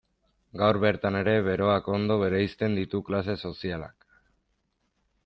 [0.59, 4.09] Gaur bertan ere beroak ondo bereizten ditu klase sozialak.